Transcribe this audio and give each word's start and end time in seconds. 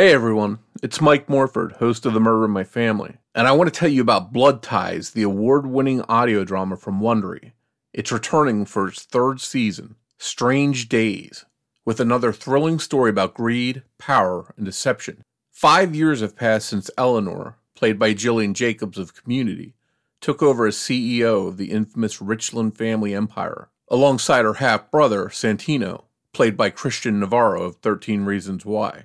Hey 0.00 0.14
everyone, 0.14 0.60
it's 0.82 1.02
Mike 1.02 1.28
Morford, 1.28 1.72
host 1.72 2.06
of 2.06 2.14
The 2.14 2.20
Murder 2.20 2.46
in 2.46 2.52
My 2.52 2.64
Family, 2.64 3.18
and 3.34 3.46
I 3.46 3.52
want 3.52 3.70
to 3.70 3.78
tell 3.78 3.90
you 3.90 4.00
about 4.00 4.32
Blood 4.32 4.62
Ties, 4.62 5.10
the 5.10 5.24
award 5.24 5.66
winning 5.66 6.00
audio 6.08 6.42
drama 6.42 6.78
from 6.78 7.02
Wondery. 7.02 7.52
It's 7.92 8.10
returning 8.10 8.64
for 8.64 8.88
its 8.88 9.02
third 9.02 9.42
season, 9.42 9.96
Strange 10.16 10.88
Days, 10.88 11.44
with 11.84 12.00
another 12.00 12.32
thrilling 12.32 12.78
story 12.78 13.10
about 13.10 13.34
greed, 13.34 13.82
power, 13.98 14.54
and 14.56 14.64
deception. 14.64 15.22
Five 15.52 15.94
years 15.94 16.22
have 16.22 16.34
passed 16.34 16.70
since 16.70 16.90
Eleonore, 16.96 17.58
played 17.76 17.98
by 17.98 18.14
Gillian 18.14 18.54
Jacobs 18.54 18.96
of 18.96 19.14
Community, 19.14 19.74
took 20.22 20.42
over 20.42 20.66
as 20.66 20.76
CEO 20.76 21.46
of 21.46 21.58
the 21.58 21.72
infamous 21.72 22.22
Richland 22.22 22.74
family 22.74 23.14
empire, 23.14 23.68
alongside 23.88 24.46
her 24.46 24.54
half 24.54 24.90
brother, 24.90 25.26
Santino, 25.26 26.04
played 26.32 26.56
by 26.56 26.70
Christian 26.70 27.20
Navarro 27.20 27.64
of 27.64 27.76
13 27.76 28.24
Reasons 28.24 28.64
Why. 28.64 29.04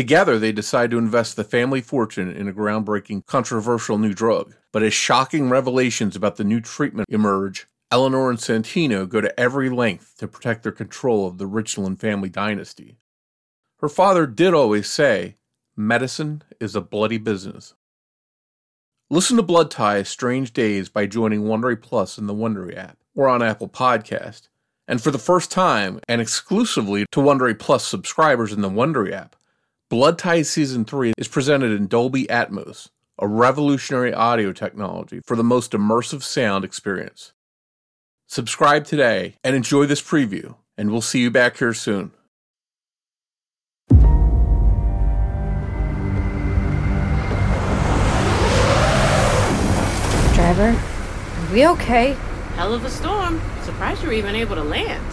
Together, 0.00 0.38
they 0.38 0.50
decide 0.50 0.90
to 0.90 0.96
invest 0.96 1.36
the 1.36 1.44
family 1.44 1.82
fortune 1.82 2.34
in 2.34 2.48
a 2.48 2.54
groundbreaking, 2.54 3.26
controversial 3.26 3.98
new 3.98 4.14
drug. 4.14 4.54
But 4.72 4.82
as 4.82 4.94
shocking 4.94 5.50
revelations 5.50 6.16
about 6.16 6.36
the 6.36 6.42
new 6.42 6.62
treatment 6.62 7.06
emerge, 7.10 7.66
Eleonore 7.90 8.30
and 8.30 8.38
Santino 8.38 9.06
go 9.06 9.20
to 9.20 9.38
every 9.38 9.68
length 9.68 10.14
to 10.16 10.26
protect 10.26 10.62
their 10.62 10.72
control 10.72 11.26
of 11.26 11.36
the 11.36 11.46
Richland 11.46 12.00
family 12.00 12.30
dynasty. 12.30 12.96
Her 13.80 13.90
father 13.90 14.26
did 14.26 14.54
always 14.54 14.88
say, 14.88 15.36
medicine 15.76 16.44
is 16.58 16.74
a 16.74 16.80
bloody 16.80 17.18
business. 17.18 17.74
Listen 19.10 19.36
to 19.36 19.42
Blood 19.42 19.70
Ties 19.70 20.08
Strange 20.08 20.54
Days 20.54 20.88
by 20.88 21.04
joining 21.04 21.42
Wondery 21.42 21.78
Plus 21.78 22.16
in 22.16 22.26
the 22.26 22.32
Wondery 22.32 22.74
app 22.74 22.96
or 23.14 23.28
on 23.28 23.42
Apple 23.42 23.68
Podcast. 23.68 24.48
And 24.88 25.02
for 25.02 25.10
the 25.10 25.18
first 25.18 25.50
time 25.50 26.00
and 26.08 26.22
exclusively 26.22 27.04
to 27.12 27.20
Wondery 27.20 27.58
Plus 27.58 27.86
subscribers 27.86 28.50
in 28.50 28.62
the 28.62 28.70
Wondery 28.70 29.12
app, 29.12 29.36
Blood 29.90 30.18
Ties 30.20 30.48
Season 30.48 30.84
3 30.84 31.14
is 31.18 31.26
presented 31.26 31.72
in 31.72 31.88
Dolby 31.88 32.26
Atmos, 32.26 32.90
a 33.18 33.26
revolutionary 33.26 34.14
audio 34.14 34.52
technology 34.52 35.18
for 35.26 35.34
the 35.34 35.42
most 35.42 35.72
immersive 35.72 36.22
sound 36.22 36.64
experience. 36.64 37.32
Subscribe 38.28 38.84
today 38.84 39.34
and 39.42 39.56
enjoy 39.56 39.86
this 39.86 40.00
preview, 40.00 40.54
and 40.78 40.92
we'll 40.92 41.00
see 41.00 41.18
you 41.18 41.28
back 41.28 41.56
here 41.56 41.74
soon. 41.74 42.12
Driver, 50.36 50.70
are 50.70 51.52
we 51.52 51.66
okay? 51.66 52.16
Hell 52.54 52.74
of 52.74 52.84
a 52.84 52.90
storm. 52.90 53.42
Surprised 53.64 54.02
you 54.02 54.06
were 54.06 54.14
even 54.14 54.36
able 54.36 54.54
to 54.54 54.62
land. 54.62 55.04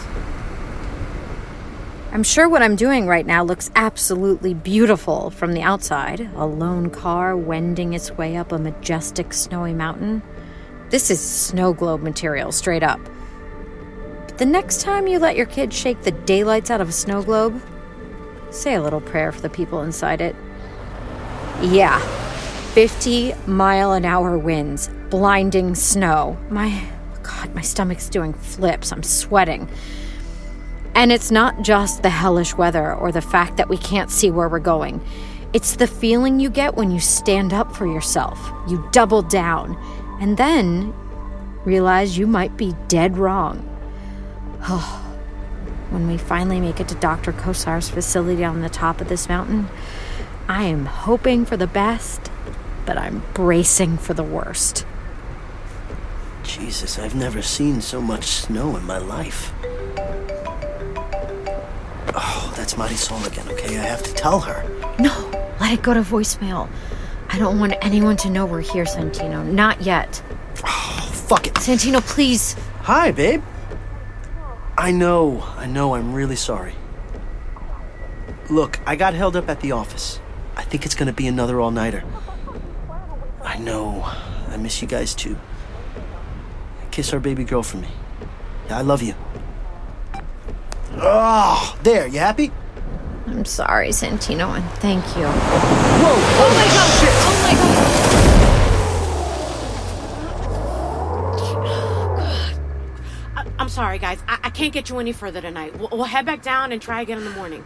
I'm 2.17 2.23
sure 2.23 2.49
what 2.49 2.63
I'm 2.63 2.75
doing 2.75 3.05
right 3.05 3.27
now 3.27 3.43
looks 3.43 3.69
absolutely 3.75 4.55
beautiful 4.55 5.29
from 5.29 5.53
the 5.53 5.61
outside. 5.61 6.19
A 6.35 6.47
lone 6.47 6.89
car 6.89 7.37
wending 7.37 7.93
its 7.93 8.09
way 8.09 8.35
up 8.35 8.51
a 8.51 8.57
majestic 8.57 9.33
snowy 9.33 9.71
mountain. 9.71 10.23
This 10.89 11.11
is 11.11 11.19
snow 11.21 11.73
globe 11.73 12.01
material, 12.01 12.51
straight 12.51 12.81
up. 12.81 12.99
But 14.25 14.39
the 14.39 14.47
next 14.47 14.81
time 14.81 15.05
you 15.05 15.19
let 15.19 15.35
your 15.35 15.45
kid 15.45 15.71
shake 15.71 16.01
the 16.01 16.11
daylights 16.11 16.71
out 16.71 16.81
of 16.81 16.89
a 16.89 16.91
snow 16.91 17.21
globe, 17.21 17.61
say 18.49 18.73
a 18.73 18.81
little 18.81 19.01
prayer 19.01 19.31
for 19.31 19.41
the 19.41 19.49
people 19.51 19.83
inside 19.83 20.19
it. 20.19 20.35
Yeah, 21.61 21.99
50 22.73 23.35
mile 23.45 23.93
an 23.93 24.05
hour 24.05 24.39
winds, 24.39 24.89
blinding 25.11 25.75
snow. 25.75 26.35
My 26.49 26.83
God, 27.21 27.53
my 27.53 27.61
stomach's 27.61 28.09
doing 28.09 28.33
flips. 28.33 28.91
I'm 28.91 29.03
sweating. 29.03 29.69
And 30.97 31.11
it's 31.11 31.29
not 31.29 31.61
just 31.61 32.01
the 32.01 32.09
hellish 32.09 32.55
weather 32.57 32.91
or 32.91 33.11
the 33.11 33.21
fact 33.21 33.57
that 33.57 33.69
we 33.69 33.77
can't 33.77 34.09
see 34.09 34.31
where 34.31 34.49
we're 34.49 34.57
going. 34.57 34.99
It's 35.53 35.75
the 35.75 35.85
feeling 35.85 36.39
you 36.39 36.49
get 36.49 36.73
when 36.73 36.89
you 36.89 36.99
stand 36.99 37.53
up 37.53 37.75
for 37.75 37.85
yourself. 37.85 38.51
You 38.67 38.83
double 38.91 39.21
down 39.21 39.77
and 40.19 40.37
then 40.37 40.95
realize 41.65 42.17
you 42.17 42.25
might 42.25 42.57
be 42.57 42.73
dead 42.87 43.15
wrong. 43.15 43.63
Oh, 44.63 45.03
when 45.91 46.07
we 46.07 46.17
finally 46.17 46.59
make 46.59 46.79
it 46.79 46.87
to 46.87 46.95
Dr. 46.95 47.31
Kosar's 47.31 47.89
facility 47.89 48.43
on 48.43 48.61
the 48.61 48.67
top 48.67 48.99
of 48.99 49.07
this 49.07 49.29
mountain, 49.29 49.67
I 50.47 50.63
am 50.63 50.87
hoping 50.87 51.45
for 51.45 51.57
the 51.57 51.67
best, 51.67 52.31
but 52.87 52.97
I'm 52.97 53.21
bracing 53.35 53.99
for 53.99 54.15
the 54.15 54.23
worst. 54.23 54.83
Jesus, 56.41 56.97
I've 56.97 57.13
never 57.13 57.43
seen 57.43 57.81
so 57.81 58.01
much 58.01 58.25
snow 58.25 58.75
in 58.75 58.83
my 58.83 58.97
life. 58.97 59.53
That's 62.67 62.91
Marisol 62.91 63.25
again, 63.25 63.47
okay? 63.47 63.77
I 63.77 63.83
have 63.83 64.03
to 64.03 64.13
tell 64.13 64.41
her. 64.41 64.61
No, 64.99 65.31
let 65.61 65.71
it 65.71 65.81
go 65.81 65.93
to 65.93 66.01
voicemail. 66.01 66.67
I 67.29 67.39
don't 67.39 67.61
want 67.61 67.75
anyone 67.81 68.17
to 68.17 68.29
know 68.29 68.45
we're 68.45 68.59
here, 68.59 68.83
Santino. 68.83 69.49
Not 69.49 69.83
yet. 69.83 70.21
Oh, 70.65 71.09
fuck 71.13 71.47
it. 71.47 71.53
Santino, 71.53 72.01
please. 72.01 72.57
Hi, 72.81 73.11
babe. 73.11 73.41
I 74.77 74.91
know, 74.91 75.45
I 75.55 75.65
know, 75.65 75.95
I'm 75.95 76.13
really 76.13 76.35
sorry. 76.35 76.73
Look, 78.49 78.81
I 78.85 78.97
got 78.97 79.13
held 79.13 79.37
up 79.37 79.47
at 79.47 79.61
the 79.61 79.71
office. 79.71 80.19
I 80.57 80.63
think 80.63 80.85
it's 80.85 80.93
gonna 80.93 81.13
be 81.13 81.27
another 81.27 81.61
all 81.61 81.71
nighter. 81.71 82.03
I 83.45 83.57
know. 83.59 84.03
I 84.49 84.57
miss 84.57 84.81
you 84.81 84.89
guys 84.89 85.15
too. 85.15 85.37
Kiss 86.91 87.13
our 87.13 87.21
baby 87.21 87.45
girl 87.45 87.63
for 87.63 87.77
me. 87.77 87.87
I 88.69 88.81
love 88.81 89.01
you. 89.01 89.15
Oh, 90.99 91.77
there. 91.83 92.07
You 92.07 92.19
happy? 92.19 92.51
I'm 93.27 93.45
sorry, 93.45 93.89
Santino, 93.89 94.55
and 94.55 94.63
thank 94.79 95.03
you. 95.17 95.23
Whoa! 95.27 96.15
Oh 96.39 96.49
my 96.55 96.65
god! 96.73 96.89
Shit. 96.99 97.13
Oh 97.27 97.35
my 97.43 97.53
god! 97.53 98.87
I- 103.35 103.45
I'm 103.59 103.69
sorry, 103.69 103.99
guys. 103.99 104.19
I-, 104.27 104.39
I 104.43 104.49
can't 104.49 104.73
get 104.73 104.89
you 104.89 104.99
any 104.99 105.11
further 105.11 105.41
tonight. 105.41 105.77
We'll-, 105.77 105.89
we'll 105.91 106.03
head 106.05 106.25
back 106.25 106.41
down 106.41 106.71
and 106.71 106.81
try 106.81 107.01
again 107.01 107.17
in 107.17 107.25
the 107.25 107.31
morning. 107.31 107.65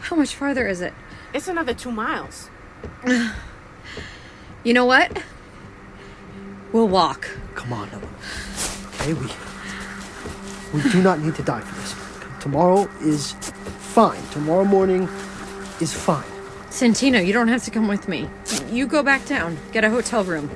How 0.00 0.16
much 0.16 0.34
farther 0.34 0.66
is 0.66 0.80
it? 0.80 0.94
It's 1.34 1.48
another 1.48 1.74
two 1.74 1.92
miles. 1.92 2.50
You 4.62 4.74
know 4.74 4.84
what? 4.84 5.22
We'll 6.70 6.86
walk. 6.88 7.26
Come 7.54 7.72
on, 7.72 7.88
Ellen. 7.88 8.06
Okay, 8.96 9.14
we 9.14 9.26
we 10.74 10.82
do 10.90 11.00
not 11.02 11.18
need 11.18 11.34
to 11.36 11.42
die 11.42 11.62
for 11.62 11.74
this. 11.80 11.94
Tomorrow 12.40 12.88
is 13.02 13.32
fine. 13.92 14.22
Tomorrow 14.30 14.64
morning 14.64 15.08
is 15.80 15.92
fine. 15.92 16.24
Santino, 16.70 17.24
you 17.24 17.32
don't 17.32 17.48
have 17.48 17.64
to 17.64 17.70
come 17.70 17.86
with 17.86 18.08
me. 18.08 18.28
You 18.70 18.86
go 18.86 19.02
back 19.02 19.26
down. 19.26 19.58
Get 19.72 19.84
a 19.84 19.90
hotel 19.90 20.24
room. 20.24 20.50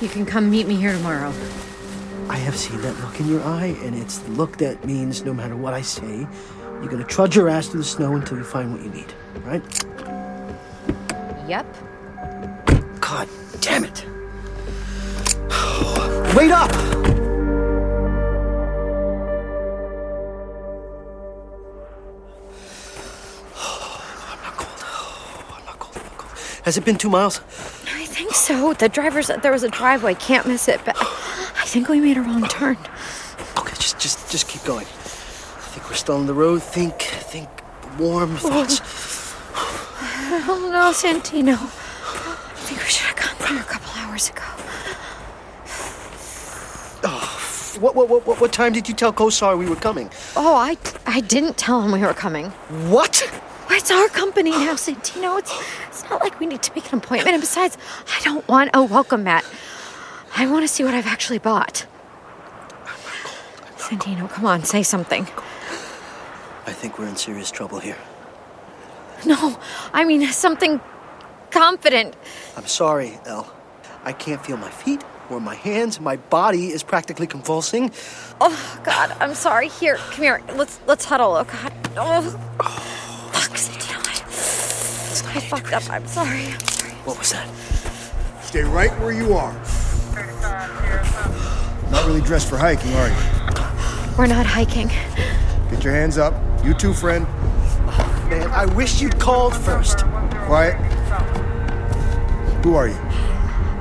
You 0.00 0.08
can 0.08 0.24
come 0.24 0.50
meet 0.50 0.68
me 0.68 0.76
here 0.76 0.92
tomorrow. 0.92 1.32
I 2.28 2.36
have 2.36 2.56
seen 2.56 2.80
that 2.82 2.98
look 3.00 3.18
in 3.18 3.28
your 3.28 3.42
eye, 3.42 3.76
and 3.82 3.96
it's 3.96 4.18
the 4.18 4.30
look 4.32 4.58
that 4.58 4.84
means 4.84 5.24
no 5.24 5.34
matter 5.34 5.56
what 5.56 5.74
I 5.74 5.82
say, 5.82 6.26
you're 6.80 6.88
gonna 6.88 7.04
trudge 7.04 7.34
your 7.34 7.48
ass 7.48 7.68
through 7.68 7.80
the 7.80 7.86
snow 7.86 8.14
until 8.14 8.38
you 8.38 8.44
find 8.44 8.72
what 8.72 8.82
you 8.82 8.90
need. 8.90 9.12
Right? 9.44 9.62
Yep. 11.48 11.66
God 13.00 13.28
damn 13.60 13.84
it! 13.84 14.04
Wait 16.36 16.50
up! 16.50 17.01
Has 26.64 26.76
it 26.76 26.84
been 26.84 26.96
two 26.96 27.10
miles? 27.10 27.40
I 27.94 28.06
think 28.06 28.34
so. 28.34 28.72
The 28.72 28.88
driver 28.88 29.22
said 29.22 29.42
there 29.42 29.52
was 29.52 29.64
a 29.64 29.68
driveway. 29.68 30.14
Can't 30.14 30.46
miss 30.46 30.68
it, 30.68 30.80
but 30.84 30.96
I 30.96 31.64
think 31.66 31.88
we 31.88 32.00
made 32.00 32.16
a 32.16 32.20
wrong 32.22 32.46
turn. 32.46 32.76
Okay, 33.58 33.74
just 33.74 33.98
just 33.98 34.30
just 34.30 34.48
keep 34.48 34.62
going. 34.64 34.86
I 34.86 35.68
think 35.74 35.88
we're 35.88 35.96
still 35.96 36.16
on 36.16 36.26
the 36.26 36.34
road. 36.34 36.62
Think 36.62 37.00
think 37.02 37.48
warm 37.98 38.36
thoughts. 38.36 38.80
Oh 39.54 40.68
no, 40.72 40.92
Santino. 40.92 41.54
I 41.54 42.64
think 42.64 42.80
we 42.80 42.86
should 42.86 43.06
have 43.06 43.16
gone 43.16 43.54
there 43.54 43.60
a 43.60 43.64
couple 43.64 43.90
hours 43.96 44.30
ago. 44.30 44.42
Oh, 47.04 47.76
what 47.80 47.96
what 47.96 48.08
what, 48.08 48.40
what 48.40 48.52
time 48.52 48.72
did 48.72 48.88
you 48.88 48.94
tell 48.94 49.12
Kosar 49.12 49.58
we 49.58 49.68
were 49.68 49.76
coming? 49.76 50.10
Oh, 50.36 50.54
I, 50.54 50.76
I 51.06 51.20
didn't 51.20 51.56
tell 51.56 51.82
him 51.82 51.90
we 51.90 52.00
were 52.00 52.14
coming. 52.14 52.46
What? 52.88 53.28
It's 53.74 53.90
our 53.90 54.08
company 54.08 54.50
now, 54.50 54.74
Santino. 54.74 55.38
It's, 55.38 55.52
it's 55.88 56.10
not 56.10 56.20
like 56.20 56.38
we 56.38 56.46
need 56.46 56.62
to 56.62 56.74
make 56.74 56.92
an 56.92 56.98
appointment. 56.98 57.34
And 57.34 57.40
besides, 57.40 57.78
I 58.06 58.20
don't 58.22 58.46
want 58.46 58.70
a 58.74 58.82
welcome 58.82 59.24
mat. 59.24 59.44
I 60.36 60.46
want 60.46 60.62
to 60.62 60.68
see 60.68 60.84
what 60.84 60.92
I've 60.92 61.06
actually 61.06 61.38
bought. 61.38 61.86
Santino, 63.78 64.28
come 64.30 64.44
on, 64.44 64.62
say 64.64 64.82
something. 64.82 65.22
I 66.66 66.72
think 66.72 66.98
we're 66.98 67.08
in 67.08 67.16
serious 67.16 67.50
trouble 67.50 67.80
here. 67.80 67.96
No, 69.24 69.58
I 69.92 70.04
mean 70.04 70.26
something 70.32 70.80
confident. 71.50 72.14
I'm 72.56 72.66
sorry, 72.66 73.18
Elle. 73.24 73.50
I 74.04 74.12
can't 74.12 74.44
feel 74.44 74.58
my 74.58 74.70
feet 74.70 75.02
or 75.30 75.40
my 75.40 75.54
hands. 75.54 75.98
My 75.98 76.16
body 76.16 76.68
is 76.68 76.82
practically 76.82 77.26
convulsing. 77.26 77.90
Oh 78.40 78.80
God, 78.84 79.16
I'm 79.20 79.34
sorry. 79.34 79.68
Here, 79.68 79.96
come 79.96 80.24
here. 80.24 80.42
Let's 80.54 80.78
let's 80.86 81.04
huddle. 81.04 81.32
Oh 81.36 81.44
God. 81.44 81.72
Oh. 81.96 82.91
I 85.34 85.40
fucked 85.40 85.72
up. 85.72 85.88
I'm 85.88 86.06
sorry. 86.06 86.46
I'm 86.46 86.60
sorry. 86.60 86.92
What 87.04 87.18
was 87.18 87.32
that? 87.32 87.48
Stay 88.42 88.62
right 88.64 88.90
where 89.00 89.12
you 89.12 89.32
are. 89.32 89.54
Not 91.90 92.06
really 92.06 92.20
dressed 92.20 92.50
for 92.50 92.58
hiking, 92.58 92.92
are 92.92 93.08
you? 93.08 93.14
We're 94.18 94.26
not 94.26 94.44
hiking. 94.44 94.88
Get 95.70 95.82
your 95.82 95.94
hands 95.94 96.18
up. 96.18 96.34
You 96.62 96.74
too, 96.74 96.92
friend. 96.92 97.26
Oh, 97.30 98.26
Man, 98.28 98.50
I 98.50 98.66
wish 98.66 99.00
you'd 99.00 99.18
called 99.18 99.56
first. 99.56 100.04
Quiet. 100.44 100.74
Who 102.62 102.74
are 102.74 102.88
you? 102.88 102.98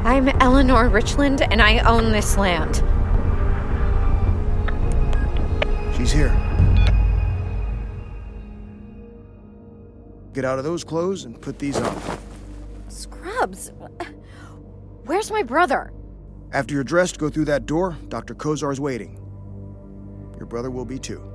I'm 0.06 0.30
Eleonore 0.42 0.88
Richland, 0.88 1.42
and 1.42 1.62
I 1.62 1.80
own 1.80 2.14
this 2.14 2.38
land. 2.38 2.78
She's 5.98 6.14
here. 6.14 6.32
Get 10.34 10.46
out 10.46 10.58
of 10.58 10.64
those 10.64 10.84
clothes 10.84 11.26
and 11.26 11.40
put 11.42 11.60
these 11.60 11.78
on. 11.78 12.02
Scrubs? 12.88 13.72
Where's 15.06 15.32
my 15.32 15.44
brother? 15.44 15.92
After 16.54 16.74
you're 16.74 16.84
dressed, 16.84 17.18
go 17.18 17.30
through 17.30 17.46
that 17.46 17.66
door. 17.66 17.98
Dr. 18.10 18.36
Kozar's 18.36 18.80
waiting. 18.80 19.18
Your 20.38 20.46
brother 20.46 20.72
will 20.72 20.86
be 20.86 21.00
too. 21.00 21.31